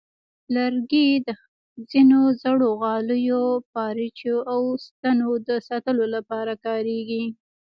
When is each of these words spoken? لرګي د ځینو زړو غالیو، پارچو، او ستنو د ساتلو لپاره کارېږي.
لرګي 0.55 1.07
د 1.27 1.29
ځینو 1.91 2.19
زړو 2.41 2.69
غالیو، 2.81 3.43
پارچو، 3.71 4.35
او 4.53 4.61
ستنو 4.85 5.29
د 5.47 5.49
ساتلو 5.67 6.05
لپاره 6.15 6.53
کارېږي. 6.65 7.23